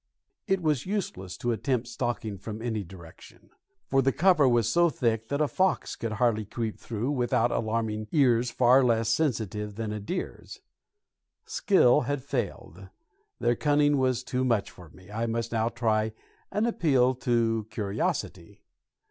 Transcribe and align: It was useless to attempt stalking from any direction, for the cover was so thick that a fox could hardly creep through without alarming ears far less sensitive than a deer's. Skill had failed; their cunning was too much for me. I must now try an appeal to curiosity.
It 0.47 0.63
was 0.63 0.87
useless 0.87 1.37
to 1.37 1.51
attempt 1.51 1.87
stalking 1.87 2.39
from 2.39 2.59
any 2.59 2.83
direction, 2.83 3.51
for 3.85 4.01
the 4.01 4.11
cover 4.11 4.49
was 4.49 4.67
so 4.67 4.89
thick 4.89 5.27
that 5.27 5.41
a 5.41 5.47
fox 5.47 5.95
could 5.95 6.13
hardly 6.13 6.43
creep 6.43 6.79
through 6.79 7.11
without 7.11 7.51
alarming 7.51 8.07
ears 8.11 8.49
far 8.49 8.83
less 8.83 9.09
sensitive 9.09 9.75
than 9.75 9.91
a 9.91 9.99
deer's. 9.99 10.59
Skill 11.45 12.01
had 12.01 12.23
failed; 12.23 12.89
their 13.39 13.55
cunning 13.55 13.95
was 13.99 14.23
too 14.23 14.43
much 14.43 14.71
for 14.71 14.89
me. 14.89 15.11
I 15.11 15.27
must 15.27 15.51
now 15.51 15.69
try 15.69 16.13
an 16.51 16.65
appeal 16.65 17.13
to 17.13 17.67
curiosity. 17.69 18.63